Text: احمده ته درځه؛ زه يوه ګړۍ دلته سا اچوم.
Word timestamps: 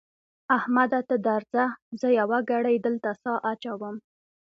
احمده 0.57 0.99
ته 1.09 1.15
درځه؛ 1.27 1.63
زه 1.99 2.07
يوه 2.19 2.39
ګړۍ 2.49 2.77
دلته 2.85 3.09
سا 3.21 3.33
اچوم. 3.51 3.95